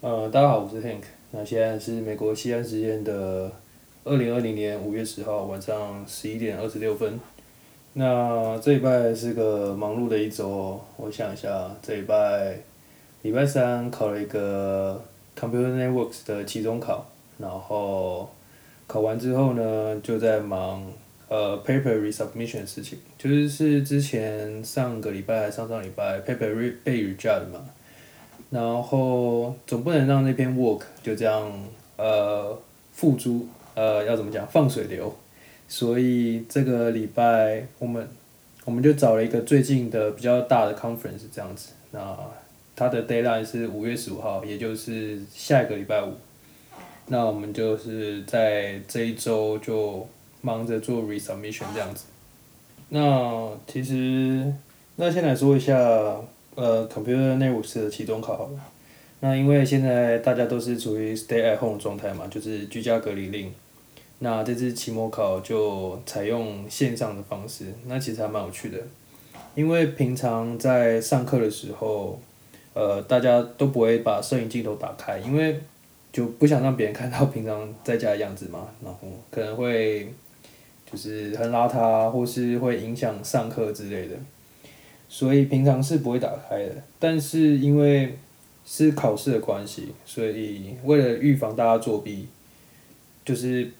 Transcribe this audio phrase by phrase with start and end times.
[0.00, 1.02] 呃，大家好，我是 Hank。
[1.32, 3.50] 那现在是美国西岸时间的
[4.04, 7.18] 二零二零年五月十号晚上十一点二十六分。
[7.94, 10.80] 那这礼拜是个忙碌的一周哦。
[10.98, 12.56] 我想一下，这礼拜
[13.22, 15.02] 礼拜三考了一个
[15.36, 17.04] Computer Networks 的期中考，
[17.36, 18.30] 然后
[18.86, 20.86] 考完之后呢，就在忙
[21.26, 27.68] 呃 paper resubmission 的事情，就是是之前上个礼拜、上上礼拜 paper re 被 reject 嘛。
[28.50, 31.52] 然后总不能让那篇 work 就这样
[31.96, 32.58] 呃
[32.92, 35.14] 付诸呃要怎么讲放水流，
[35.68, 38.08] 所以这个礼拜我们
[38.64, 42.16] 我们就找了一个最近的比较大的 conference 这样子，那
[42.74, 46.14] 它的 deadline 是五月十五号，也就是下一个礼拜五，
[47.08, 50.08] 那我们就是在这一周就
[50.40, 52.06] 忙着做 resubmission 这样子，
[52.88, 54.50] 那其实
[54.96, 56.18] 那先来说一下。
[56.60, 58.60] 呃，Computer Networks 的期中考好了。
[59.20, 63.52] 那因为现在大家都是处于 Stay at Home 状态嘛，就是居家隔离令。
[64.18, 68.78] 那这次期末考就采用线上的方式，那其实还蛮有趣的。
[69.54, 72.18] 因为平常在上课的时候，
[72.74, 75.60] 呃，大家都不会把摄影镜头打开，因为
[76.12, 78.98] 就不想让别人看到平常在家的样子嘛，然后
[79.30, 80.12] 可能会
[80.90, 84.16] 就是很邋遢，或是会影响上课之类的。
[85.08, 88.16] 所以平常是不会打开的，但是因为
[88.66, 92.28] 是考试的关系，所以为了预防大家作弊，
[93.24, 93.70] 就是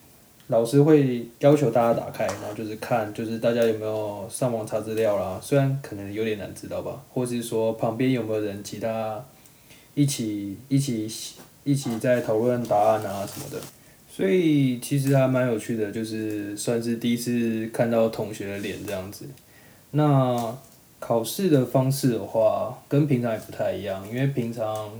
[0.46, 9.22] 老师会要求大家打开，然后就是看就是大家有没有上网查资料啦，虽然可能有点难知道吧，或是说旁边有没有人其他
[9.94, 11.06] 一起一起
[11.64, 13.60] 一起在讨论答案啊什么的，
[14.10, 19.26] 所以其实还蛮有趣的，就是算是第一次看到同学的脸这样子，
[19.90, 20.56] 那。
[21.00, 24.90] 考试的方式的话，跟平常也不太一样，因为平常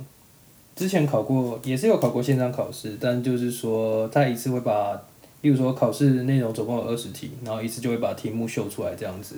[0.77, 4.92] 之前考过，也是有考过线上考试，但就是说他一次会把，
[5.40, 9.34] 例如说考试内容总共有二十题，然后一次就会把题目秀出来这样子，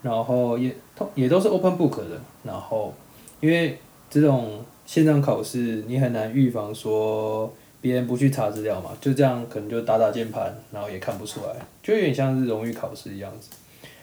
[0.00, 0.74] 然后也
[1.14, 2.94] 也都是 open book 的，然后
[3.40, 3.78] 因为
[4.08, 7.52] 这种线上考试你很难预防说
[7.82, 13.50] 别人不去查资料嘛，就这样可能就打打键盘，然后也看不出来，就有点像是荣誉考试一样子，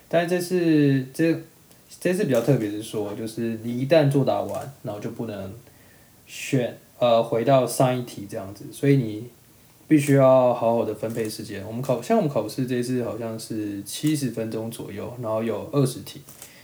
[0.07, 1.35] 但这次这。
[1.99, 5.53] 这次比较特别是说，就是你一旦作答完，然后就不能
[6.27, 9.27] 选呃回到上一题这样子，所以你
[9.87, 11.65] 必须要好好的分配时间。
[11.65, 16.21] 我们考像我们考试这次好像是七十分钟左右，然后有二十题，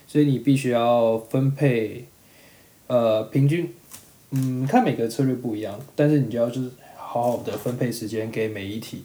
[0.07, 2.06] 所以你必须要分配
[2.88, 3.72] 呃平均
[4.31, 9.03] 嗯看每个策略不一样，但是你就要就是好好的分配时间给每一题。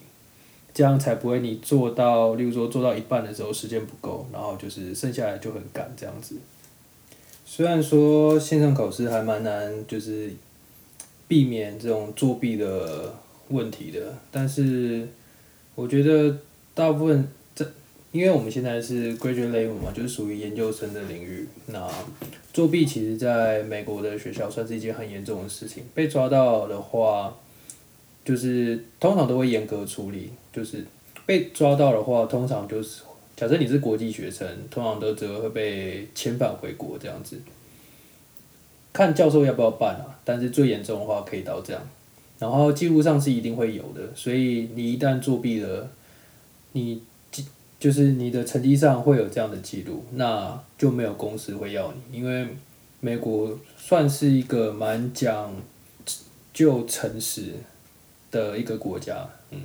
[0.75, 6.35] 这样才不会，你做到，例如说做到一半的时候时间不够，然后就是剩下来就很赶这样子。
[7.45, 10.29] 虽然说线上考试还蛮难，就是
[11.29, 13.15] 避免这种作弊的
[13.47, 15.07] 问题的，但是
[15.75, 16.37] 我觉得
[16.73, 17.25] 大部分
[17.55, 17.65] 这，
[18.11, 21.89] 因为我们现在是 graduate level 嘛，就是属于研究生的领域，那
[22.51, 27.33] 作弊其实在美国的学校算是一件很严重的事情，被抓到的话。
[28.25, 30.83] 就是通常都会严格处理，就是
[31.27, 33.03] 被抓到的话，通常就是
[33.37, 37.39] 假设你是国际学生，通常都只会被遣返回国这样子。
[38.91, 40.17] 看教授要不要办啊？
[40.23, 41.81] 但是最严重的话可以到这样，
[42.39, 45.87] 然后记录上是一定会有的，所以你一旦作弊了，
[46.71, 47.45] 你记
[47.79, 52.47] 就是你的成绩上会有这样的记录，那就没有公司会要你，因为
[53.01, 55.53] 美国算是一个蛮讲
[56.51, 57.53] 就诚实。
[58.35, 59.57] 的一个国家，嗯，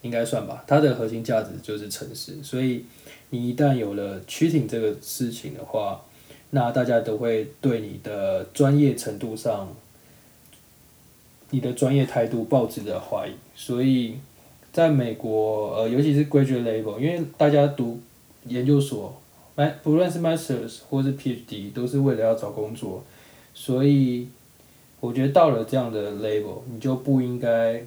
[0.00, 0.64] 应该算吧。
[0.66, 2.86] 它的核心价值就是诚实，所以
[3.28, 6.00] 你一旦有了 cheating 这个事情的话，
[6.50, 9.76] 那大家都会对你的专业程度上，
[11.50, 13.32] 你的专业态度抱持着怀疑。
[13.54, 14.16] 所以，
[14.72, 18.00] 在美国，呃，尤其是 graduate level，因为大家读
[18.46, 19.20] 研究所，
[19.56, 23.04] 哎，不论是 masters 或是 PhD，都是为了要找工作，
[23.52, 24.28] 所以。
[25.04, 27.84] 我觉得到了这样的 level，你就不应该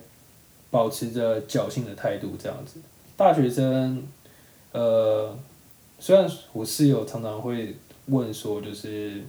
[0.69, 2.79] 保持着侥幸的态度这样子。
[3.15, 4.03] 大学生，
[4.71, 5.35] 呃，
[5.97, 7.75] 虽然我室友常常会
[8.05, 9.23] 问说，就是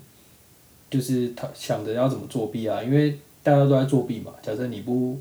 [0.90, 4.34] 就是他想着要怎么作弊啊，因为大家都在作弊嘛。
[4.42, 5.18] 假设你不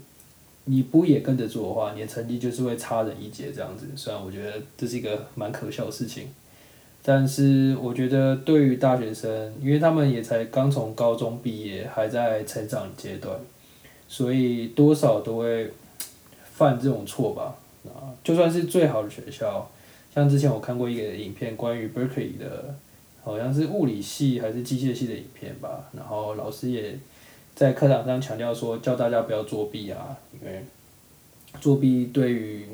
[0.65, 3.87] 你不也跟着做的话，你的成绩就是会差人一截这样子。
[3.95, 6.27] 虽然我觉得这是一个蛮可笑的事情。
[7.09, 13.33] 但是我觉得，对于大学生，因为他们也才刚从高中毕业，还在成长阶段，
[14.09, 15.71] 所以多少都会
[16.43, 17.55] 犯这种错吧。
[17.85, 19.71] 啊，就算是最好的学校，
[20.13, 22.75] 像之前我看过一个影片，关于 Berkeley 的，
[23.23, 25.85] 好像是物理系还是机械系的影片吧。
[25.93, 26.99] 然后老师也
[27.55, 30.61] 在课堂上强调说教大家不要作弊啊，因为
[31.61, 32.67] 作弊对于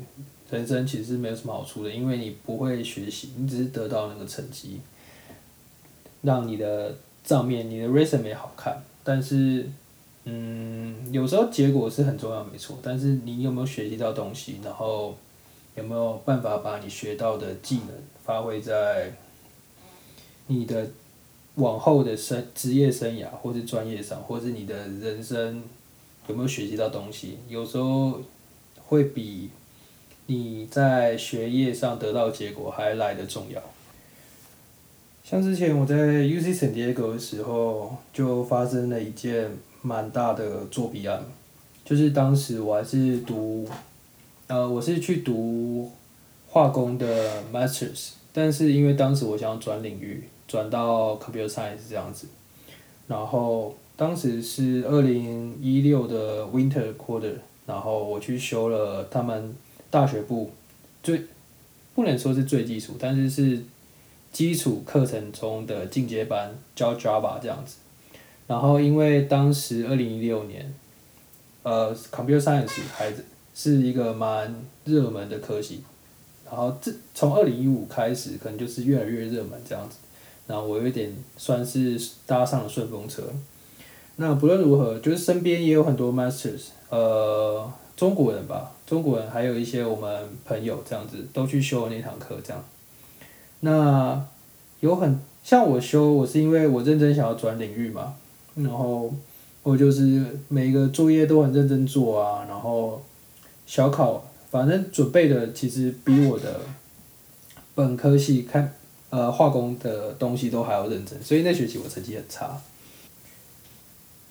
[0.50, 4.78] 人生其实没有什么好处的，因为你不会学习，你只是得到那个成绩，
[6.22, 6.94] 让你的
[7.24, 9.66] 账面、你的 resume 好看，但是，
[10.24, 15.16] 嗯，有时候结果是很重要，没错，但是你有没有学习到东西，然后
[15.74, 17.88] 有没有办法把你学到的技能
[18.22, 19.10] 发挥在
[20.46, 20.86] 你的
[21.56, 25.64] 往后的生职业生涯或是专业上，或是你的人生
[26.28, 28.20] 有没有学习到东西，有时候
[28.86, 29.50] 会比。
[30.26, 33.60] 你在学业上得到结果还来得重要。
[35.22, 39.50] 像之前我在 UC San Diego 的时候，就发生了一件
[39.82, 41.22] 蛮大的作弊案，
[41.84, 43.68] 就是当时我还是读，
[44.46, 45.90] 呃，我是去读
[46.48, 52.26] 化工的 Masters，但是因为当时我想转领域，转到 Computer Science 这样子，
[53.08, 57.36] 然后当时是二零一六的 Winter Quarter，
[57.66, 59.54] 然后我去修了他们。
[59.94, 60.50] 大学部
[61.04, 61.22] 最
[61.94, 63.62] 不能说是最基础，但是是
[64.32, 67.76] 基础课程中的进阶班，教 Java 这样子。
[68.48, 70.74] 然后因为当时二零一六年，
[71.62, 73.12] 呃，Computer Science 还
[73.54, 74.52] 是一个蛮
[74.84, 75.84] 热门的科系。
[76.44, 79.98] 然后这从二零一五开始，可能就是越来越热门这样子。
[80.48, 83.22] 然后我有点算是搭上了顺风车。
[84.16, 87.72] 那不论如何，就是身边也有很多 Masters，呃。
[87.96, 92.64] 中国人吧，中国人还有一些我们朋友这样子都去修那堂课这样。
[93.60, 94.20] 那
[94.80, 98.14] 有很像我修，我是因为我认真想要转领域嘛，
[98.56, 99.14] 然后
[99.62, 103.00] 我就是每一个作业都很认真做啊，然后
[103.64, 106.60] 小考反正准备的其实比我的
[107.76, 108.74] 本科系看
[109.10, 112.60] 呃化工的东西都还要认真，所以那学期我成绩很差。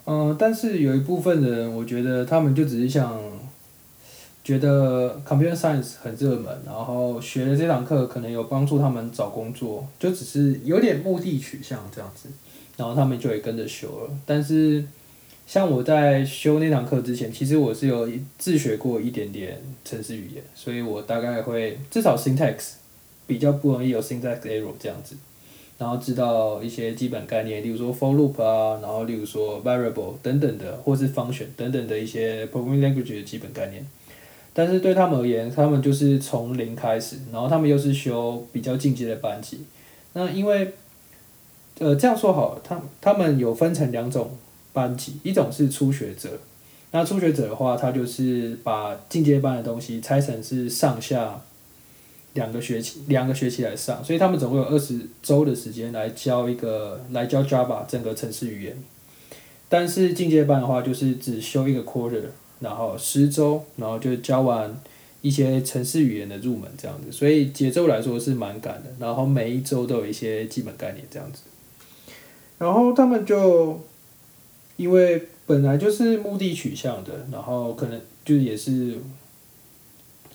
[0.06, 3.32] 嗯，但是有一部分人，我觉得他们就只是想。
[4.44, 12.28] 觉得 computer science 很热门，然后学了这堂课可能有帮助他们找工作，就只是有点目的取向这样子，
[12.75, 14.10] 然后他们就会跟着修了。
[14.25, 14.84] 但是
[15.48, 22.74] 像我在修那堂课之前，其实我是有自学过一点点程式语言，所以我大概会至少 syntax
[23.25, 25.16] 比较不容易有 syntax error 这样子，
[25.78, 33.86] 然后知道一些基本概念，例如说 for loop 啊，然后例如说 variable 等等的，或是 function 等等的一些 programming language 的基本概念。
[34.54, 39.62] 但是对他们而言，他们就是从零开始，然后他们又是修比较进阶的班级。
[40.14, 40.74] 那因为，
[41.80, 44.38] 呃，这样说好，他他们有分成两种
[44.72, 46.30] 班级，一种是初学者。
[46.92, 51.42] 那初学者的话，他就是把进阶班的东西拆成是上下
[52.34, 58.78] 两个学期，两个学期来上，所以他们总共有二十周的时间来教一个来教 Java 整个程式语言。
[59.68, 62.22] 但是进阶班的话，就是只修一个 quarter。
[62.63, 64.75] 然后十周，然后就教完
[65.21, 68.89] 一些城市语言的入门这样子，所以节奏来说是蛮赶的。
[68.98, 71.42] 然后每一周都有一些基本概念这样子。
[72.57, 73.80] 然后他们就
[74.77, 78.98] 因为本来就是目的取向的，然后可能就也是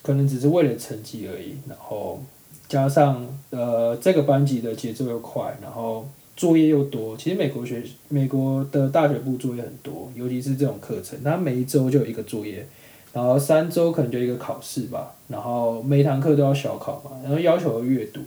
[0.02, 1.56] 可能只是为了成绩而已。
[1.66, 2.22] 然后
[2.68, 6.06] 加上呃这个班级的节奏又快，然后。
[6.38, 12.64] 作业又多，其实美国学美国的大学部作业很多，尤其是这种课程，它每一周就有一个作业，
[13.12, 18.20] 然后三周可能就一个考试吧，然后每堂课都要小考嘛，然后要求阅读，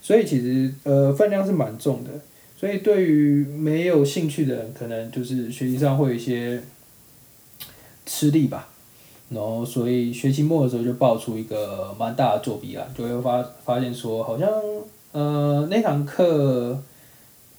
[0.00, 2.10] 所以其实呃分量是蛮重的，
[2.56, 6.62] 所以对于没有兴趣的人，可能就是学习上会有一些
[8.06, 8.68] 吃力吧，
[9.30, 14.48] 然后所以学期末的时候就爆出一个蛮大的作弊案，就会发发现说好像
[15.10, 16.80] 呃那堂课。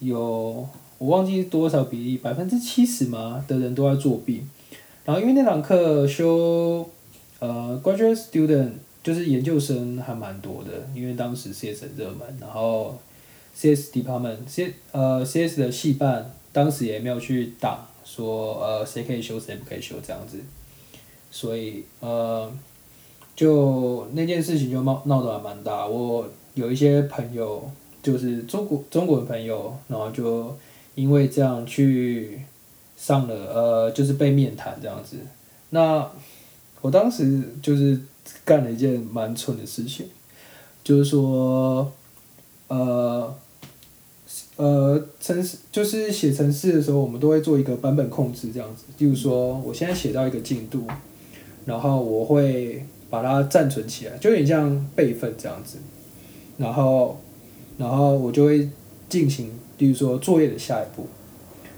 [0.04, 0.68] 有
[0.98, 4.42] 我忘记多少比例，百分之七十嘛的人都在作弊。
[5.04, 6.88] 然后因为那堂课修
[7.38, 8.70] 呃 graduate student
[9.02, 12.96] 就是研究生还蛮多的，因为当时 CS 很热门，然后
[13.56, 20.38] CS department C 呃 CS 的系办当时也没有去挡说呃谁可以修谁不可以修这样子，
[21.30, 22.50] 所以呃
[23.36, 25.86] 就那件事情就闹闹得还蛮大。
[25.86, 27.70] 我有一些朋友。
[28.04, 30.54] 就是中国中国的朋友，然后就
[30.94, 32.38] 因为这样去
[32.98, 35.16] 上了呃，就是被面谈这样子。
[35.70, 36.06] 那
[36.82, 37.98] 我当时就是
[38.44, 40.06] 干了一件蛮蠢的事情，
[40.84, 41.90] 就是说，
[42.68, 43.34] 呃，
[44.56, 48.84] 呃，程式就是写程式的时候，我们都会做一个版本控制这样子。
[48.98, 50.86] 例如说，我现在写到一个进度，
[51.64, 55.78] 然后我会把它暂存起来，就有点像备份这样子，
[56.58, 57.18] 然后。
[57.76, 58.68] 然后我就会
[59.08, 61.06] 进行，比如说作业的下一步，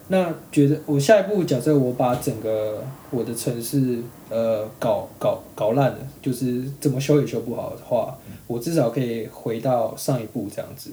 [0.09, 10.91] 那觉得我下一步假设我把整个我的城市呃搞搞搞烂了，就是怎么修也修不好的话，我至少可以回到上一步这样子。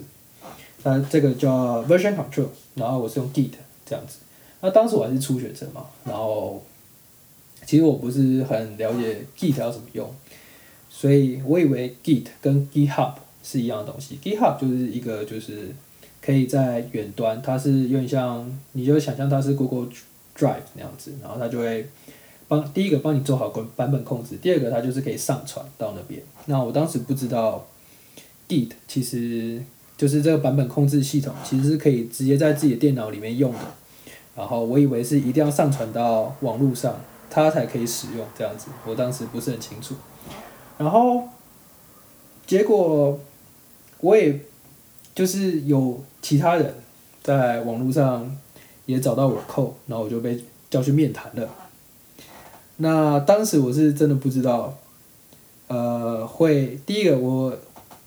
[0.82, 3.52] 那这个叫 version control，然后我是用 Git
[3.86, 4.18] 这样子。
[4.60, 6.62] 那当时我还是初学者嘛，然后
[7.66, 10.10] 其实我不是很了解 Git 要怎么用，
[10.90, 13.12] 所以我以为 Git 跟 GitHub
[13.44, 14.18] 是一样的东西。
[14.20, 15.72] GitHub 就是一个就是
[16.20, 19.88] 可以在远端，它是有点像，你就想象它是 Google
[20.36, 21.86] Drive 那样子，然后它就会
[22.48, 26.20] 帮第一个帮你做好版版本控制，第二个它就是可以上传到那边。
[26.46, 27.64] 那我当时不知道
[28.48, 29.62] Git 其实。
[29.96, 33.58] 就是这个版本控制系统其实是可以直接在自己的电脑里面用的，
[34.34, 36.96] 然后我以为是一定要上传到网络上，
[37.30, 39.94] 它才可以使用这样子，我当时不是很清楚，
[40.78, 41.22] 然后
[42.44, 43.16] 结果
[44.04, 44.38] 我也
[45.14, 46.74] 就是有其他人
[47.22, 48.36] 在网络上
[48.86, 51.48] 也找到我扣然后我就被叫去面谈了。
[52.76, 54.76] 那当时我是真的不知道，
[55.68, 57.56] 呃，会第一个我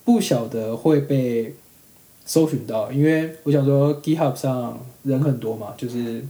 [0.06, 1.54] 不晓得会被。
[2.30, 6.22] 搜寻到，因为我想说，GitHub 上人很多嘛，就是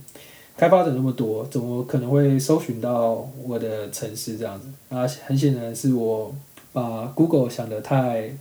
[0.56, 4.68] 开发者那么多，怎么可能会搜寻到我的城市这样子？
[4.96, 6.32] 啊，很显然是我
[6.72, 8.32] 把 Google 想的太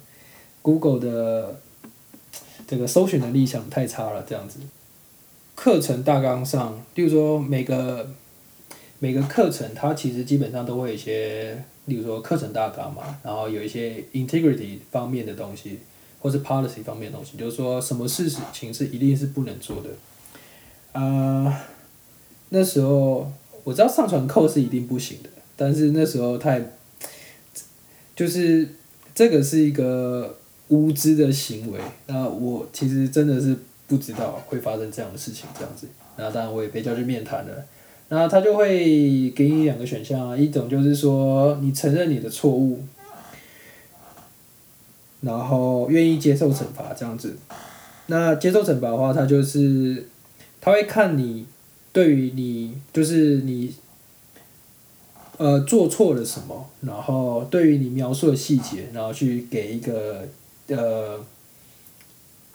[0.66, 1.60] ，Google 的
[2.66, 4.58] 这个搜寻能力想太差了这样子。
[5.54, 8.10] 课程大纲上，例如说每个
[8.98, 15.78] 每个课程，它其实基本上都会有一些，例如说课程大纲嘛，然后有一些 integrity 方面的东西。
[16.18, 19.90] 或是 policy 方面的东西，就是说什么事情是一定是不能做的。
[20.98, 21.62] 啊，
[22.48, 23.30] 那时候
[23.62, 26.72] 我知道上传扣是一定不行的，但是那时候太，
[28.16, 28.70] 就是
[29.14, 30.36] 这个是一个
[30.68, 31.80] 无知的行为。
[32.06, 33.56] 那我其实真的是
[33.86, 35.86] 不知道会发生这样的事情，这样子。
[36.16, 37.64] 那当然我也被叫去面谈了，
[38.08, 42.84] 那他就会给你两个选项啊，一种就是说你承认你的错误。
[45.22, 47.36] 然后愿意接受惩罚这样子，
[48.06, 50.06] 那接受惩罚的话，他就是
[50.60, 51.46] 他会看你
[51.90, 53.74] 对于你就是你
[55.38, 60.28] 呃做错了什么，然后对于你描述的细节，然后去给一个
[60.68, 61.18] 呃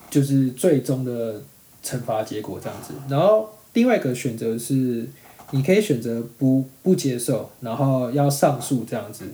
[0.09, 1.41] 就是最终的
[1.83, 2.93] 惩罚结果这样子。
[3.09, 5.07] 然后另外一个选择是，
[5.51, 9.25] 你可以选择不不接受，然后要上诉这样子。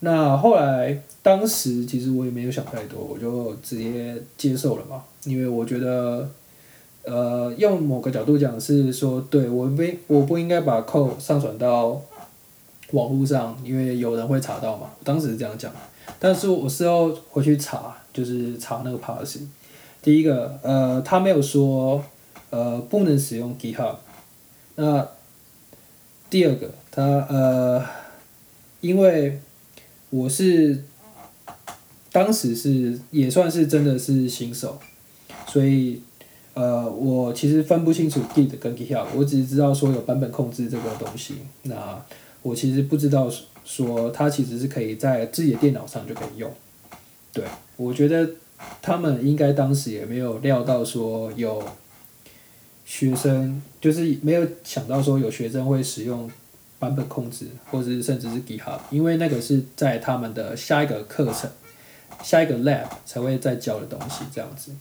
[0.00, 1.02] 那后来。
[1.26, 6.30] 当时其实我也没有想太多，我就直接接受了嘛，因为我觉得，
[7.02, 12.00] 呃，用某个角度讲是说，对我不我不应该把 code 上传到
[12.92, 14.88] 网络上，因为有人会查到嘛。
[15.02, 15.72] 当时是这样讲，
[16.18, 19.40] 但是我事后回去查，就是查那个 policy，
[20.02, 22.04] 第一个，呃，他没有说，
[22.50, 23.96] 呃，不能使用 GitHub，
[24.74, 25.08] 那
[26.28, 27.84] 第二个，他呃，
[28.80, 29.40] 因为
[30.10, 30.84] 我是。
[32.12, 34.78] 当时是也算是真的是新手，
[35.46, 36.00] 所以
[36.54, 41.34] 呃，我其实分不清楚 Git 跟 GitHub，我只是知道说有版本控制这个东西。
[41.64, 42.02] 那
[42.40, 43.30] 我其实不知道
[43.66, 46.50] 说它其实是可以在自己的电脑上就可以用。
[47.34, 47.44] 对，
[47.76, 48.26] 我觉得
[48.80, 51.62] 他们应该当时也没有料到说有
[52.86, 56.30] 学生，就是没有想到说有学生会使用
[56.78, 61.50] 版本控制，或者是甚至是 GitHub，因为那个是在他们的下一个课程。
[62.22, 64.72] 下一个 lab 才会再教的东西这样子，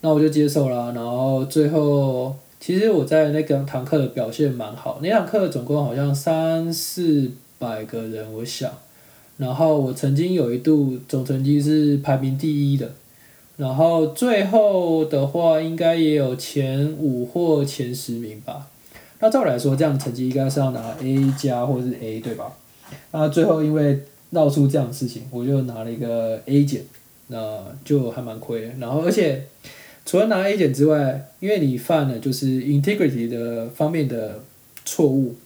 [0.00, 0.92] 那我就接受了。
[0.92, 4.98] 然后最后，其实我在那个堂课的表现蛮好。
[5.00, 7.30] 那堂课总共好像三四
[7.64, 8.70] 百个人，我想。
[9.36, 12.92] 然后我曾经有一度总成绩是排名第一的。
[13.56, 18.66] 然后最后的话，应该也有前五或前十名吧。
[19.20, 22.52] 那照理来说，这样成绩应该是要拿 A 加或者是 A 对吧？
[23.12, 26.82] 那最后因为闹出这样的事情，我就拿了一个 A 减，
[27.28, 28.68] 那就还蛮亏的。
[28.80, 29.44] 然后，而且
[30.04, 34.40] 除了拿 A 减之外，因为你犯了就是 integrity 的方面的
[34.84, 35.36] 错误，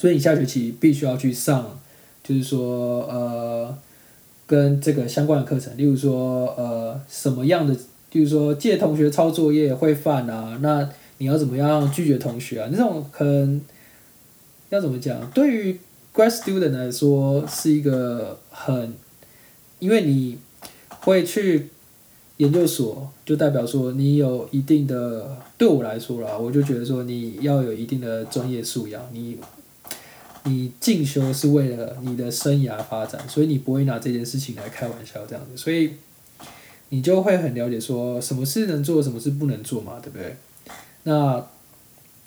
[0.00, 1.78] 所以你下学期必须要去上，
[2.24, 3.76] 就是说呃，
[4.46, 7.74] 跟这个相关的课程，例如说呃什么样的，
[8.12, 10.88] 例如说借同学抄作业会犯啊，那
[11.18, 12.70] 你要怎么样拒绝同学啊？
[12.72, 13.60] 那种可能
[14.70, 15.30] 要怎么讲？
[15.32, 15.78] 对于
[16.14, 18.94] grad student 来说是一个很，
[19.80, 20.38] 因为你
[21.00, 21.68] 会去
[22.38, 29.36] 研究所，就代表说你有一定的，对我来说啦，我就觉得说你要有一定的专业素养，你
[30.44, 35.94] 你进修是为了你的生涯发展，所以你不会拿这件事情来开玩笑这样子，所以
[36.88, 40.36] 你就会很了解说什么事能做，什么事不能做嘛，对不对？
[41.02, 41.46] 那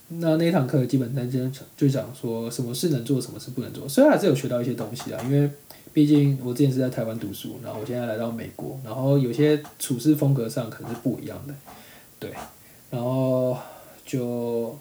[0.09, 1.39] 那那堂课基本上就
[1.75, 3.87] 就讲说什么是能做，什么是不能做。
[3.89, 5.49] 虽然还是有学到一些东西啊，因为
[5.91, 11.53] 毕竟我之前是在台湾读书，然后我现在来到美国，然后有些处事风格上可能是不一样的，
[12.19, 12.31] 对。
[12.89, 13.57] 然后
[14.05, 14.77] 就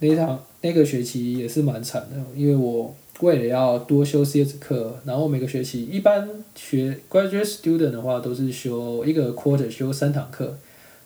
[0.00, 10.56] 那一堂那个学期也是蛮惨的，因为我为了要多修 CS 课，然后每个学期一般学 graduate student 的话都是修一个 quarter 修三堂课。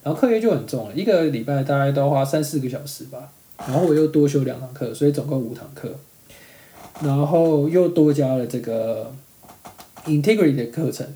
[0.03, 3.31] 然后课业就很重了，一个礼拜大概都要花三四个小时吧。
[3.59, 5.93] 然后我又多修两堂课，所以总共五堂课。
[7.03, 9.13] 然后又多加了这个
[10.07, 11.07] integrity 的课程，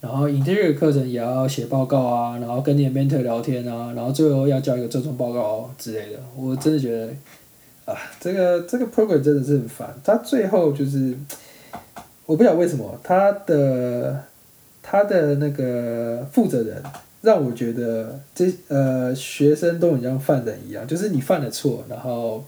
[0.00, 6.18] 然后 interior 课程也要写报告啊，然后跟你的 mentor 聊天啊，然后最后要交一个最终报告之类的。
[6.36, 7.12] 我真的觉得
[7.84, 9.94] 啊，这个这个 program 真的是很烦。
[10.04, 11.16] 他最后就是
[12.26, 14.22] 我不晓得为什么他的
[14.82, 16.82] 他的那个负责人。
[17.22, 22.44] 让我觉得这呃学生都很像犯人一样，就是你犯了错，然后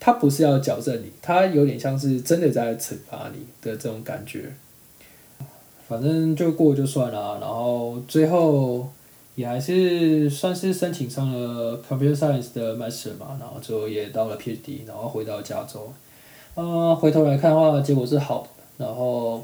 [0.00, 4.52] 他不是要矫正你，他有点像是真的在惩罚你的这种感觉。
[5.88, 8.88] 反正就过就算了，然后最后
[9.34, 15.92] 也还是算是申请上了 Computer Science 的 Master 嘛，然后最后也到了 PhD，然后回到加州。
[16.56, 18.42] 嗯，回头来看的话，结果是好
[18.78, 19.42] 的，然后。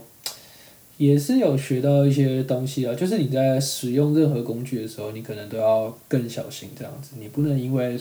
[1.00, 7.98] 也是有学到一些东西啊，就是你在使用任何工具的时候，你可能都要更小心这样子，你不能因为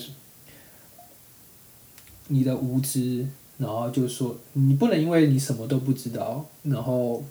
[2.27, 3.25] 你的无知，
[3.57, 7.23] 然后就说你不能因为你什么都不知道，然后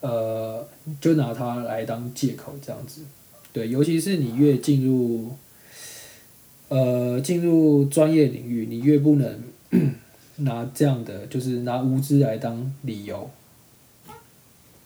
[0.00, 0.66] 呃
[1.00, 3.02] 就拿它来当借口这样子，
[3.52, 5.30] 对，尤其是你越进入
[6.68, 9.42] 呃进入专业领域，你越不能
[10.36, 13.30] 拿这样的就是拿无知来当理由。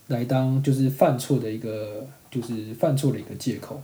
[0.09, 3.81] 来当就是犯错的一个，就是犯错的一个借口。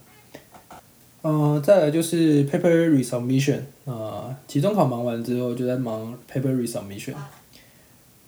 [1.22, 7.14] 嗯，再来就是 paper resubmission 啊，期中考忙完之后就在忙 paper resubmission。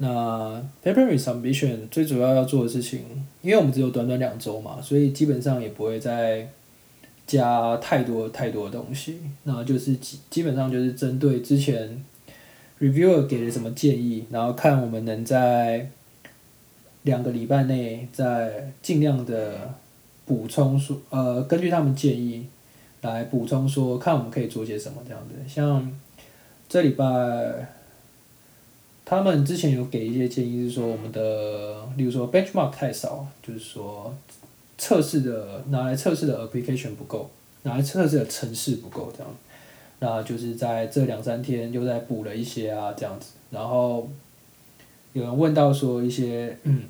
[0.03, 3.01] 那 paper resubmission 最主要要做的事情，
[3.43, 6.49] 因为我们只有短短两周嘛，所以基本上也不会再
[7.27, 9.21] 加太多太多的东西。
[9.45, 12.05] 那就是基基本上就是针对之前
[12.81, 15.89] reviewer 给的什么建议，然后看我们能在。
[17.05, 19.73] 两个礼拜内再尽量的
[20.27, 22.47] 补充说，呃，根据他们建议
[23.01, 25.35] 来补充说，看我们可以做些什么这样子。
[25.49, 25.91] 像
[26.69, 27.05] 这礼拜，
[29.11, 34.15] 他们之前有给一些建议，是说我们的，例如说 benchmark 太少，就是说
[34.79, 37.29] 测试的拿来测试的 application 不够，
[37.65, 39.35] 拿来测试的城市不够这样。
[39.99, 44.09] 那就是在这两三天又在补了一些啊这样子，然后。
[45.13, 46.83] 有人问到说一些，嗯，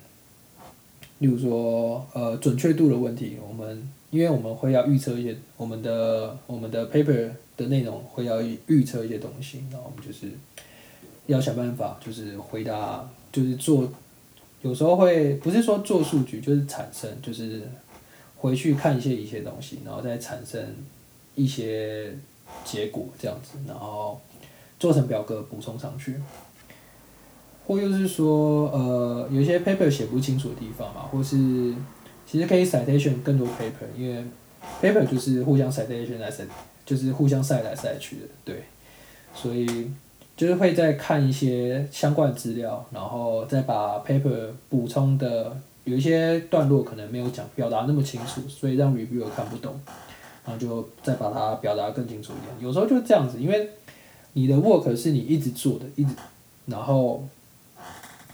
[1.20, 10.26] 例如说呃准确度的问题，我们因为我们会要预测一些我们的我们的 paper 的内容会要预测一些东西，然后我们就是
[11.26, 13.88] 要想办法就是回答就是做，
[14.62, 17.62] 有时候会不是说做数据就是产生就是
[18.36, 20.62] 回去看一些一些东西，然后再产生
[21.34, 22.12] 一些
[22.64, 24.20] 结果这样子，然后
[24.78, 26.14] 做成表格补充上去。
[27.66, 31.36] 或又是说，呃，有一些 paper 写不清楚的地方嘛，或是
[32.26, 34.24] 其实可以 citation 更多 paper，因为
[34.82, 36.46] paper 就是互相 citation 来 cit，
[36.84, 38.64] 就是互相晒来晒去的，对，
[39.32, 39.88] 所以
[40.40, 49.78] 就是会再看一些相关资料，然后再把 paper 补充的有一些段落可能没有讲表达那么清楚，所以让 reviewer 看不懂，
[50.46, 52.54] 然后就再把它表达更清楚一点。
[52.58, 53.68] 有时候就这样子，因为
[54.32, 56.14] 你的 work 是你一直做的，一直，
[56.64, 57.22] 然后。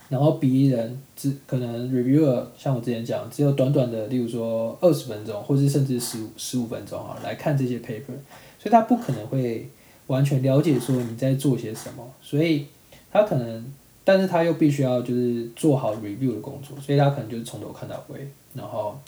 [0.08, 8.14] 然后别人只可能 reviewer 像我之前讲，只有短短的，例如说二十分钟，或是甚至十五十五分钟啊，来看这些 paper，
[8.56, 9.68] 所以他不可能会
[10.08, 12.66] 完全了解说你在做些什么，所以
[13.10, 13.72] 他可能，
[14.04, 18.98] 但是他又必须要就是做好 review 的工作，所以他可能就是从头看到尾，然后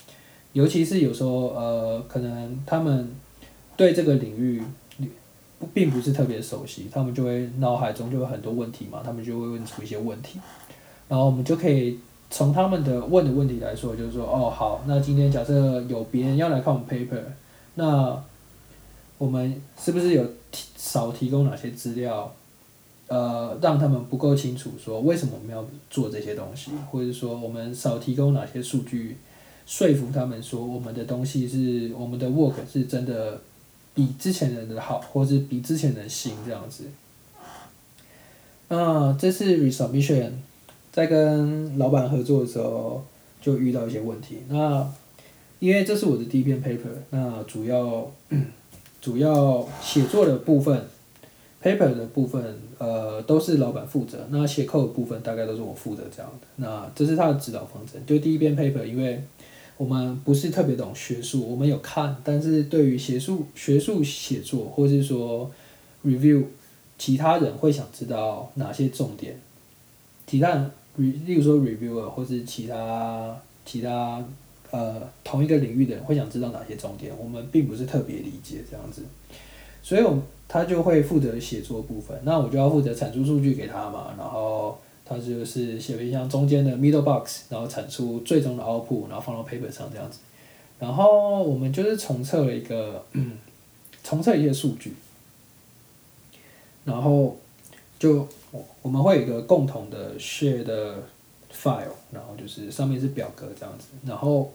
[0.53, 3.09] 尤其是有时候呃，可能他们
[3.77, 4.61] 对这个领域
[5.59, 10.39] 不并不是特别熟悉，他们就会脑海中就有很多问题嘛，他们就会问出一些问题。
[11.07, 17.21] 然后我们就可以从他们的问的问题来说，就是说，哦，好，那今天假设有别人要来看我们 paper，
[17.75, 18.21] 那
[19.17, 20.23] 我们是不是有
[20.79, 22.33] 少提供哪些资料，
[23.07, 29.17] 呃，让他们不够清楚说为什么我们要做这些东西，或者说我们少提供哪些数据，
[29.65, 33.41] 说服他们说我们的东西是我们的 work 是真的
[33.93, 36.85] 比之前人的好，或是比之前人新这样子。
[38.69, 40.31] 那，这是 resubmission。
[40.91, 43.05] 在跟老板合作的时候，
[43.39, 44.39] 就遇到一些问题。
[44.47, 44.91] 那
[45.59, 48.11] 因为这是我的第一篇 paper，那主要
[49.01, 50.85] 主要写作的部分
[51.61, 56.47] paper 的部分，呃，都是老板负责，那写 code 的部分大概都是我负责这样的。
[56.57, 58.01] 那这是他的指导方针。
[58.05, 59.21] 就第一篇 paper，因为
[59.77, 65.49] 我们不是特别懂学术，我们有看，但是对于学术学术写作，或是说
[66.05, 66.43] review，
[66.97, 69.39] 其他人会想知道哪些重点，
[70.27, 74.23] 其他人，例如说 reviewer 或是其他其他
[74.71, 79.03] 呃同一个领域的人会想知道哪些重点，我们并不是特别理解这样子，
[79.81, 90.19] 所以我他就会负责写作部分，那我就要负责产出数据给他嘛，然后他就是写了一项中间的 middle box，然后产出最终的 output，然后放到 paper 上这样子，
[90.79, 93.37] 然后我们就是重测了一个，嗯，
[94.03, 94.93] 重测一些数据，
[96.85, 97.37] 然后
[97.99, 98.27] 就
[98.81, 101.03] 我们会有一个共同的 share 的
[101.53, 104.51] file，然后就是上面是表格这样子，然后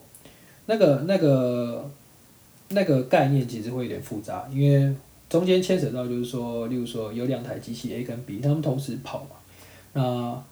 [0.67, 1.91] 那个那个
[2.69, 4.95] 那个概念其实会有点复杂，因为
[5.29, 9.37] 中间牵扯到就是说，例如说有两台机器 A 跟 B，他们同时跑嘛，
[9.93, 10.43] 那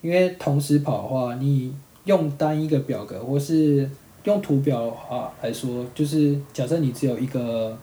[0.00, 3.88] 因为同时跑的话，你用单一个表格或是
[4.24, 7.78] 用图表的话来说，就是假设你只有一个，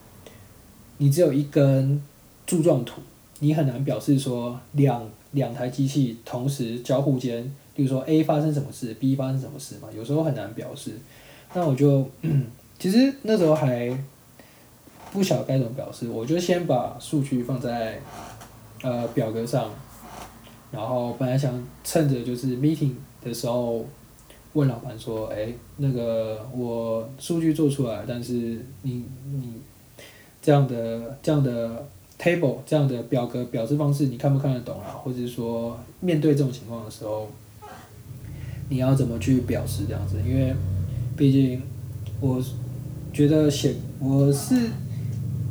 [0.98, 2.02] 你只有一根
[2.46, 3.02] 柱状图，
[3.40, 10.92] 你很难表示说两两台机器同时交互间，比如说 A 发生什么事，B 发生什么事嘛，有时候很难表示。
[11.56, 12.08] 那我就
[12.78, 13.92] 其实那时候还
[15.12, 18.00] 不晓得该怎么表示，我就先把数据放在
[18.84, 19.72] 呃表格上，
[20.72, 21.52] 然后本来想
[21.84, 22.92] 趁着就是 meeting
[23.24, 23.84] 的时候
[24.54, 29.54] 问老板说，哎，那个我数据做出来，但是你你
[30.40, 31.84] 这样的这样的
[32.20, 34.94] table 这样的表格表示方式，你看不看得懂啊？
[35.04, 37.28] 或者是说面对这种情况的时候，
[38.72, 40.16] 你要怎么去表示这样子？
[40.26, 40.56] 因为
[41.18, 41.62] 毕竟
[42.22, 42.42] 我
[43.12, 44.56] 觉得写我是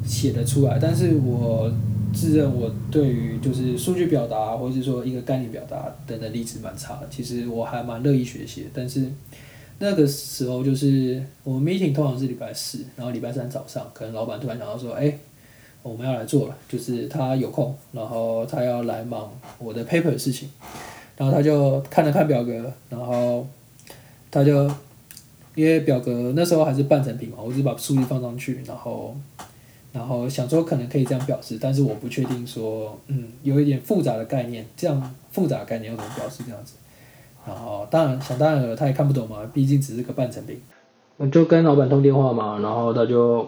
[0.03, 1.71] 写得出来，但是我
[2.15, 7.07] 自认我对于就是数据表达或者是说一个概念表达的能力是蛮差的。
[7.11, 9.05] 其实我还蛮乐意学习的，但是
[9.79, 15.19] 那个时候就是我们 meeting 通常是礼拜四，然后礼拜三早上，可能老板突然想到说，哎，
[15.83, 20.49] 我们要来做了，就是他有空，然后他要来忙我的 paper 的事情，
[21.21, 23.47] 然后他就看了看表格，然后
[24.31, 24.67] 他就
[25.55, 29.15] 因为表格那时候还是半成品嘛，我只把数据放上去，然后。
[29.93, 36.75] 然后想说可能可以这样表示，但是我不确定说，嗯，有一点复杂的概念，这样复杂的概念要怎么表示这样子？
[37.45, 40.61] 然后当然想当然了，他也看不懂嘛，毕竟只是个半成品。
[41.17, 43.45] 我就跟老板通电话嘛，然后他就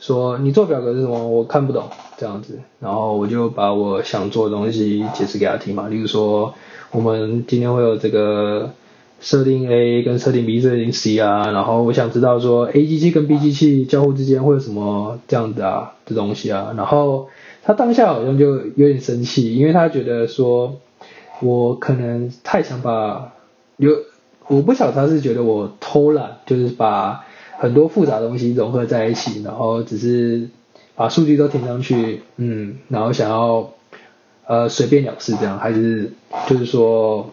[0.00, 1.28] 说你做表格是什么？
[1.28, 1.84] 我看不懂
[2.16, 2.58] 这样子。
[2.80, 6.54] 然后我就把我想做的东西解释给他听嘛，例如说
[6.90, 8.70] 我们今天会有这个。
[9.20, 17.28] 设定 A 跟设定 B 设定 C 啊，然后我想知道说 A 机器跟 B 机器交互之间会有什么这样子啊的东西啊，然后
[17.64, 20.76] 他当下好像就有点生气，因为他觉得说
[21.40, 23.32] 我可能太想把
[23.76, 23.90] 有
[24.46, 27.24] 我不晓得他是觉得我偷懒，就是把
[27.58, 30.48] 很多复杂东西融合在一起，然后只是
[30.94, 33.74] 把数据都填上去，嗯，然后想要
[34.46, 36.12] 呃随便了事这样，还是
[36.48, 37.30] 就是说。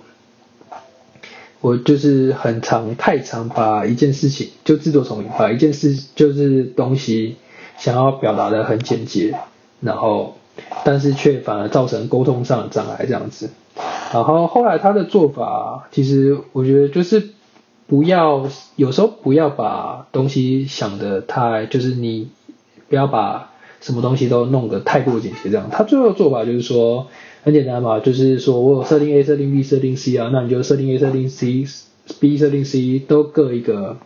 [1.62, 7.38] 我就是很长太长，把一件事情就制作聪明，把一件事就是东西
[7.80, 9.36] 想要表达的很简洁，
[9.80, 10.36] 然后
[10.84, 13.50] 但是却反而造成沟通上的障碍这样子。
[14.14, 17.30] 然后后来他的做法，其实我觉得就是
[17.88, 22.30] 不要有时候不要把东西想的太，就是你
[22.90, 25.70] 不要把什么东西都弄得太过简洁这样。
[25.72, 27.08] 他最后做法就是说。
[27.46, 33.98] 很简单嘛，就是说我有设定 A 设定 B 设定 C 啊，那你就设定 A 设定 C，B 设定 C 都各一个，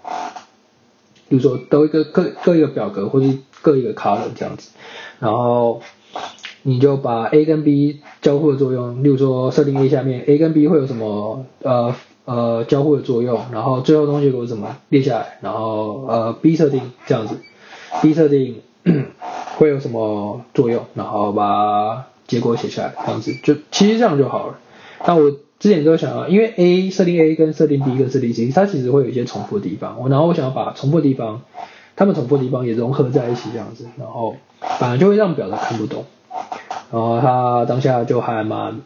[1.29, 3.27] 比如说都一个各各一个表格或者
[3.61, 4.71] 各一个 column 这样子，
[5.19, 5.81] 然后
[6.63, 11.95] 你就把 A 跟 B 交互的作用，例如说设定 A 下面 A 跟 B 会有什么呃
[12.29, 17.37] 呃交互的作用，然后最后东西给我怎么列下来，然后呃 B 设定这样子
[18.03, 18.61] ，B 设定
[19.57, 24.59] 会有什么作用，然后把结果写下来，这样子就其实这样就好了。
[25.07, 29.99] 那我之前都想要，因为 A 设定 A 跟设定 B 跟设定 C，它其实会有一些重复的地方。
[29.99, 31.41] 我然后我想要把重复的地方，
[31.95, 34.35] 它们重复的地方也融合在一起，这样子，然后
[34.77, 36.05] 反而就会让表达看不懂。
[36.91, 38.81] 然后他当下就还蛮，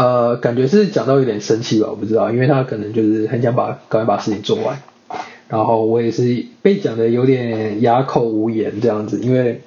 [0.00, 4.80] 呃，感觉是讲到有点生气吧，我不知道，因为他可能就是很想把赶快把事情做完。
[5.48, 9.60] 然后我也是被讲的有点哑口无言这样子，因为。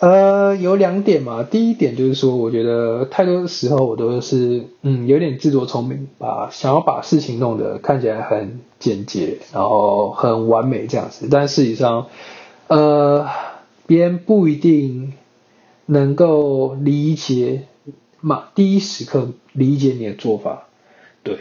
[0.00, 1.42] 呃，有两点嘛。
[1.42, 11.28] 第一点就是说，我觉得太多时候我都是，嗯，有点自作聪明，把想要把事情弄得看起来很简洁，然后很完美这样子。
[11.30, 12.06] 但事实上，
[12.68, 13.26] 呃，
[13.86, 15.12] 别人不一定
[15.84, 17.64] 能够理解，
[18.20, 20.68] 嘛第一时刻理解你的做法，
[21.22, 21.38] 对，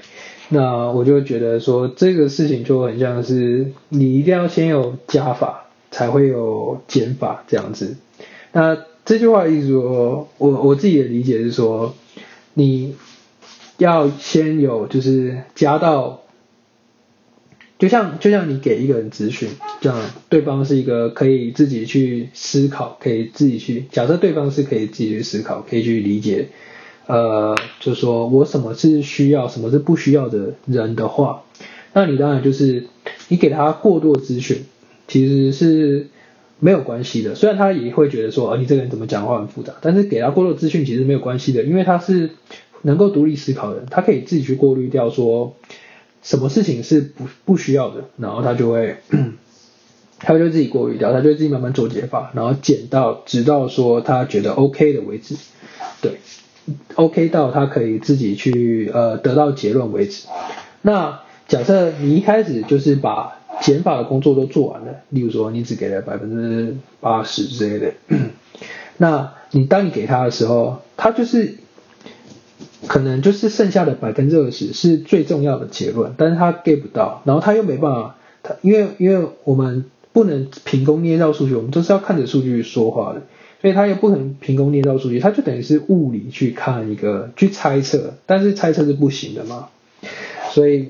[0.49, 7.97] 那我就觉得说这个事情就很像是你一定要先有加法，才会有减法这样子。
[8.51, 11.95] 那这句话意思说，我我自己的理解是说，
[12.53, 12.95] 你
[13.77, 16.21] 要先有就是加到。
[17.79, 19.47] 就像就像你给一个人咨询，
[19.79, 26.49] 这样对方是一个可以自己去思考，可以自己去假设对方是可以自己去思考，可以去理解，
[27.07, 31.43] 呃，就说我什么是需要，什么是不需要的人的话，
[31.93, 32.83] 那你当然就是
[33.29, 34.65] 你给他过多的咨询，
[35.07, 36.07] 其实是
[36.59, 37.33] 没有关系的。
[37.33, 42.31] 虽然他也会觉得说，啊，你这个人怎么讲话很复杂，但是给他过多的资讯其实没有关系的，因为他是
[42.81, 45.55] 能够独立思考的人，他可以自己去过滤掉说。
[46.21, 48.97] 什么事情是不不需要的，然后他就会，
[50.19, 55.35] 他就自己过滤掉，他就自己慢慢做解法，然后减到直到说他觉得 OK 的为止，
[56.01, 56.19] 对
[56.95, 60.27] ，OK 到他可以自己去呃得到结论为止。
[60.81, 67.93] 那假设你一开始就是把减法的工作都做完了，例如说你只给了百分之八十之类的，
[68.97, 71.55] 那你当你给他的时候，他就是。
[72.87, 83.23] 可能就是剩下的百分之二十是最重要的结论，但是他 get 不到，然后他又没办法，他因为因为我们不能凭空捏造数据，我们都是要看着数据说话的，
[83.61, 89.67] 所以他又不可能凭空捏造数据，他就等于是物理去看一个去猜测，但是猜测是不行的嘛，
[90.51, 90.89] 所以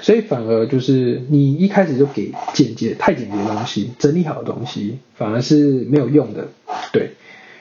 [0.00, 6.46] 所以反而就是你一开始就给简洁太简洁的东西，整理好的东西反而是没有用的，
[6.92, 7.10] 对，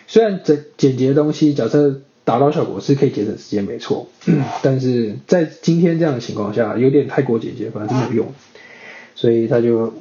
[0.05, 2.01] 虽然整简洁的东西假设。
[2.27, 4.05] 达到效果是可以节省时间，没错。
[4.61, 8.33] 但是在今天这样的情况下，有点太过简洁，反而是没有用。
[9.15, 9.93] 所以他就，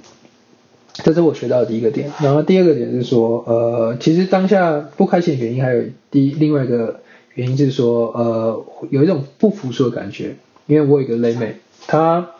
[1.04, 2.10] 这是我学到的第一个点。
[2.20, 6.98] 然后第二个点是说，呃，其实当下不开心的原因还有第另外一个
[7.36, 10.34] 原因是说，呃，有一种不服输的感觉。
[10.66, 11.54] 因为我有一个妹妹，
[11.86, 12.30] 她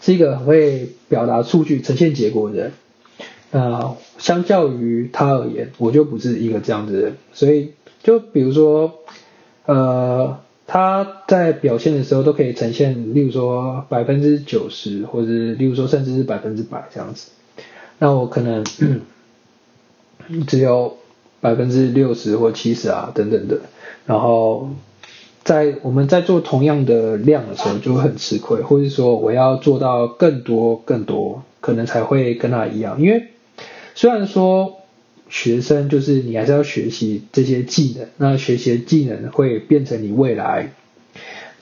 [0.00, 2.72] 是一个很会表达数据、呈现结果的人。
[3.52, 7.16] 那相较于她而言，我就不是一个这样子的人。
[7.32, 8.92] 所以就比如说。
[9.68, 17.32] 呃，他在表现的时候都可以呈现，例如说百分之九十，或者例如说甚至是百分之百这样子。
[17.98, 18.64] 那我可能
[20.48, 20.96] 只有
[21.42, 23.58] 百分之六十或七十啊等等的。
[24.06, 24.70] 然后
[25.44, 33.02] 在我们在做同样的量的时候就很吃亏，或者说我要做到更多更多，可能才会跟他一样。
[33.02, 33.28] 因为
[33.94, 34.77] 虽然说。
[35.28, 40.72] 学生就是你还是要学习这些技能，那学习的技能会变成你未来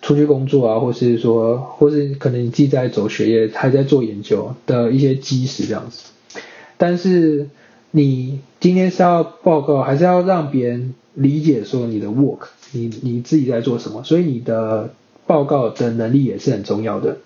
[0.02, 6.04] 出去工作啊，或是说，或是可能你自己在走学业，还在做研究的一些基石这样子。
[6.76, 7.48] 但是
[7.90, 14.04] 你今天是要报告，还是要让别人理解说你的 work，你你自己在做什么？
[14.04, 14.94] 所以你的
[15.26, 17.18] 报告的能力也是很重要的。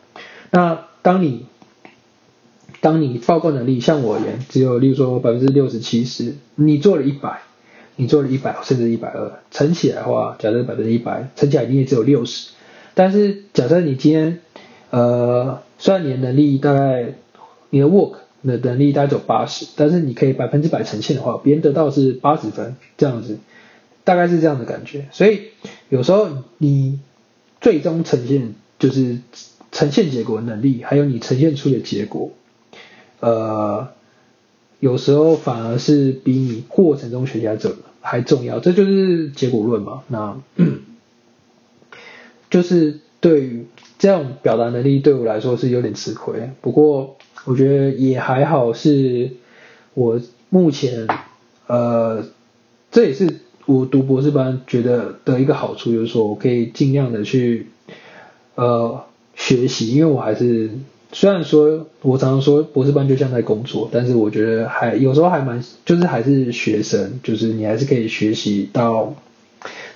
[0.51, 1.45] 那当你
[2.81, 7.43] 当你报告能力像我一样，只有例如说百分之六十七十，你做了一百，
[7.97, 12.51] 你做了一百甚至一百二，乘起来的话，假设百分之一百，乘起来你也只有六十。
[12.95, 14.41] 但是假设你今天，
[14.91, 17.15] 呃，虽然你的能力大概，
[17.69, 18.15] 你的 work
[18.45, 23.39] 的能力大概只有八十，但是你可以百分之百呈现的话，别人得到是八十分这样子，
[24.05, 25.07] 大概是这样的感觉。
[25.13, 25.43] 所以
[25.91, 26.99] 有时候你
[27.61, 29.19] 最终呈现就是
[29.71, 32.31] 呈现结果能力，还有你呈现出的结果。
[33.21, 33.89] 呃，
[34.79, 40.03] 有时候反而是比你过程中学习者还重要，这就是结果论嘛。
[40.09, 40.41] 那，
[42.49, 43.67] 就是对于
[43.99, 46.51] 这样表达能力对我来说是有点吃亏。
[46.63, 49.33] 不过我觉得也还好，是
[49.93, 51.07] 我目前
[51.67, 52.25] 呃，
[52.91, 57.67] 这也是我读博士班觉得的一个好处，就是说我可以尽量的去
[58.55, 59.05] 呃
[59.35, 60.71] 学习，因为我还是。
[61.13, 69.15] 虽然说，我常常说博士班就像在工作，但是我觉得还有时候还蛮，就是还是学生，就是你还是可以学习到，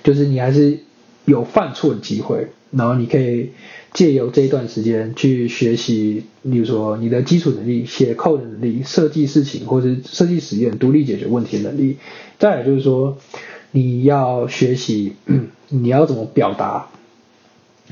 [0.03, 0.79] 就是你还是
[1.23, 3.51] 有犯错的机会，然后你可以
[3.93, 11.95] 借由这一段时间去学习，例如说你的基础能力、写 code 能力、设计事情或者设计实验、独立解决问题的能力。
[12.37, 13.17] 再有就是说，
[13.71, 15.13] 你要学习
[15.69, 16.89] 你要怎么表达。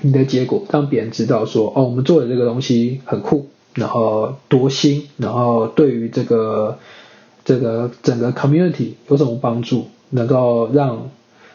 [0.02, 6.80] 你的结果让别人知道说，哦，我们做的这个东西很酷，然后多新，然后对于这个
[7.46, 11.10] 这个整个 community 有什么帮助，能够让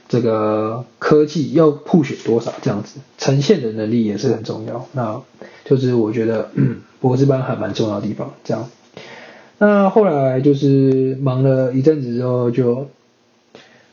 [0.09, 4.87] 这个科技要 push 多少这样子，呈现的能力也是很重要。
[4.93, 5.21] 那
[5.65, 8.33] 就是我觉得嗯博士班还蛮重要的地方。
[8.45, 8.69] 这样，
[9.59, 12.87] 那后来就是忙了一阵子之后就。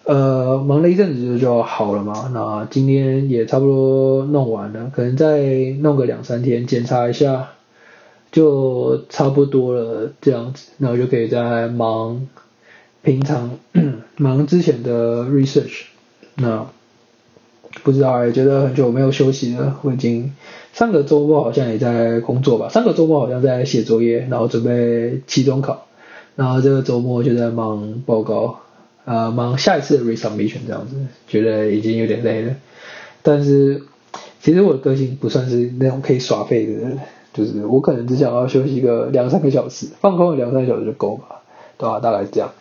[0.05, 2.29] 呃，忙了一阵子就好了嘛。
[2.31, 5.41] 那今天也差不多弄完了，可能再
[5.81, 7.53] 弄个两三天检查一下，
[8.31, 10.69] 就差不多了这样子。
[10.77, 12.27] 那我就可以再忙
[13.01, 13.57] 平常
[14.17, 15.85] 忙之前的 research。
[16.35, 16.67] 那
[17.83, 19.79] 不知道也觉得很久没有休息了。
[19.81, 20.33] 我已经
[20.71, 25.87] 上个周末好像也在工作吧，上个周末好像在写作业，然后准备期中考，
[26.35, 28.59] 然后这个周末就在忙报告。
[29.05, 30.95] 呃，忙下一次的 resubmission 这样子，
[31.27, 32.55] 觉得已经有点累了。
[33.21, 33.83] 但是
[34.41, 36.99] 其实我的个性不算是那种可以耍废的人，
[37.33, 41.41] 就是我可能只想要休息个两三个小时，放空两三个小时就够吧，
[41.77, 41.99] 对吧？
[41.99, 42.51] 大概是这样。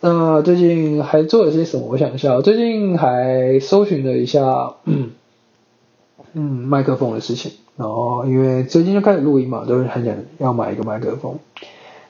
[0.00, 1.86] 那最近还做了些什么？
[1.88, 7.52] 我想一下，最近还搜寻了一下，嗯，麦克风的事情。
[7.76, 11.38] 然后因为最近就开始录音嘛，都是很想要买一个麦克风。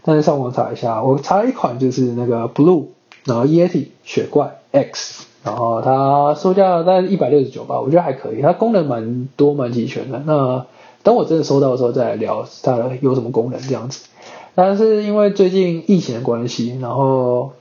[0.02, 2.86] 但是上网查一下，我查了一款就是那个 Blue。
[3.24, 10.22] 然后 Yeti 雪怪 X，然后它售价大概一百六十九吧，我觉得还可以，它功能蛮多蛮齐全的。
[10.26, 10.66] 那
[11.02, 14.06] 等我真的收到的时候再来聊它有什么功能这样子。
[14.54, 17.52] 但是因为最近疫情的关系，然后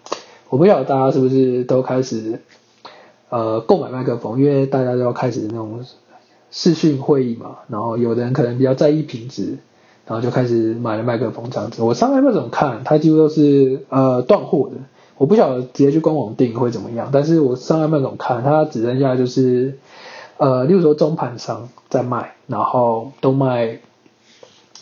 [0.50, 2.42] 我不晓得大家是不是都开始
[3.30, 5.86] 呃购买麦克风，因为大家都要开始那种
[6.52, 9.58] 视讯会议嘛，然后有的人可能比较在意品质，
[10.08, 11.84] 然后就开始买了麦克风这样子。
[11.84, 14.78] 我上面那种看，它几乎都是呃断货的。
[15.20, 19.78] 我不晓得直接去官网订会怎么样，但是我上岸那种看，它只剩下就是，
[20.38, 23.80] 呃，例如说中盘商在卖，然后都卖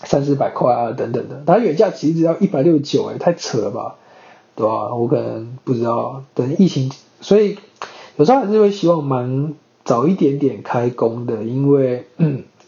[0.04, 3.96] 三四百块啊等等的，它原价其实只要一百六十九，哎，太扯了吧，
[4.56, 4.94] 对吧？
[4.94, 7.58] 我可能不知道，等疫情，所以
[8.18, 12.06] 有时候还是会希望蛮早一点点开工的，因为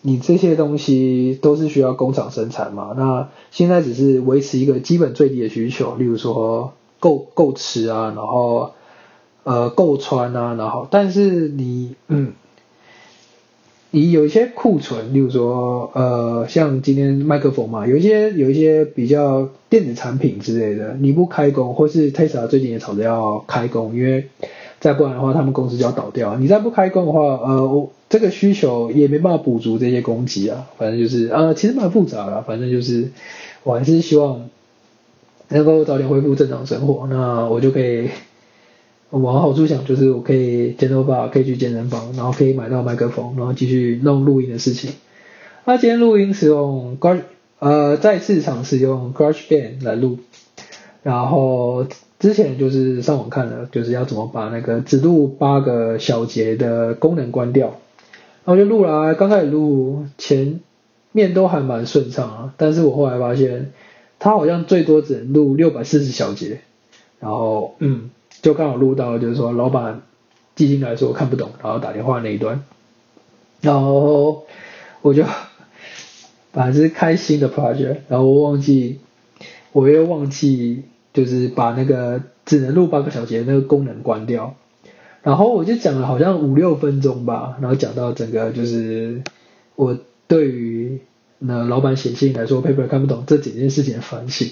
[0.02, 6.74] 你这些东西都是需要工厂生产嘛，那现在只是维持一个基本最低的需求，例如说。
[7.00, 8.72] 够够吃啊，然后
[9.44, 12.34] 呃够穿啊，然后但是你嗯，
[13.92, 24.28] 你有一些库存，例如说呃像今天麦克风嘛，有一些有一些比较电子产品之类的，你不开工，或是 Tesla 最近也吵着要开工，因为
[24.80, 33.10] 再不然的话他们公司就要倒掉，你再不开工的话，呃我这个需求也没办法补足这些供给啊，反正就是呃其实蛮复杂的，反正就是
[33.64, 34.50] 我还是希望。
[35.50, 38.10] 能够早点恢复正常生活，那我就可以
[39.10, 44.92] 往好处想，就是我可以剪头发，可以去健身房，然后可以买到麦克风，然后继续弄录音的事情。
[45.66, 47.22] 那今天录音是用 Garage，
[47.58, 50.20] 呃，再次尝试用 GarageBand 来录，
[51.02, 51.88] 然后
[52.20, 57.80] 之前就是上网看了，就是要怎么把那个只录八个小节的功能关掉，
[58.46, 60.60] 然后就录了，刚开始录前
[61.12, 63.72] 面都还蛮顺畅啊，但是我后来发现。
[64.20, 66.60] 他好像最多只能录六百四十小节，
[67.20, 68.10] 然后嗯，
[68.42, 70.02] 就刚好录到就是说老板
[70.56, 72.64] 寄进来说我看不懂，然后打电话那一段，
[73.62, 74.46] 然后
[75.02, 75.24] 我就
[76.52, 79.00] 反正是开新的 project，然后我忘记
[79.72, 84.56] 我又忘记就是把那个只能录八个小节那个功能关掉，
[85.24, 89.24] 然后我就讲了好像五六分钟吧，然后讲到整个就是
[89.76, 90.79] 我对于。
[91.42, 94.52] 那老板写信来说，paper 看不懂这几件事情的反省，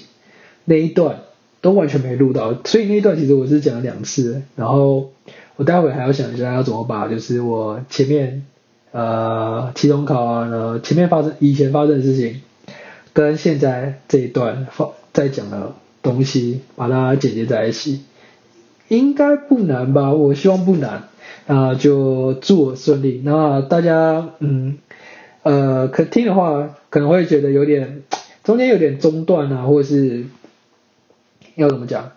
[0.64, 1.20] 那一段
[1.60, 5.10] 都完全没录到，所以那一段其实我是讲了两次，然后
[5.56, 8.46] 我待会还要想一下要怎么把，就是我前面
[8.92, 12.40] 呃期中考啊，然后前面发生以前发生的事情，
[13.12, 18.00] 跟现在这一段发在讲的东西，把它剪接在一起，
[18.88, 20.12] 应该不难吧？
[20.12, 21.08] 我希望不难，
[21.46, 23.20] 那就祝我顺利。
[23.22, 24.78] 那大家嗯。
[25.48, 28.02] 呃，可听的话可能会觉得有点
[28.44, 30.26] 中间有点中断啊，或者是
[31.54, 32.12] 要怎么讲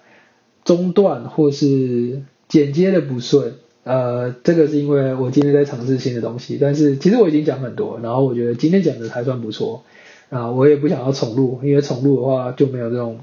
[0.65, 3.53] 中断，或是剪接的不顺。
[3.85, 9.85] 呃，这个是因为我今天在尝试新的东西，但是其实我已经讲很多，然后我觉得今天讲的还算不错
[10.29, 13.21] 啊，我也不想要重录，因为重录的话就没有这种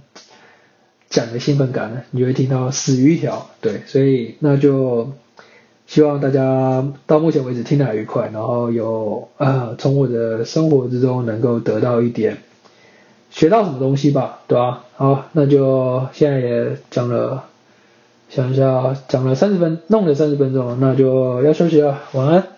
[1.11, 5.13] 讲的兴奋感了，你会听到死鱼一条，对，所以那就。
[5.89, 12.37] 希望大家到目前为止听得还愉快，然后有呃从我的生活之中能够得到一点
[13.31, 14.85] 学到什么东西吧，对吧？
[14.97, 17.45] 好，那就现在也讲了，
[18.29, 22.58] 想一下讲了三十分，弄了三十分钟，那就要休息了，晚安。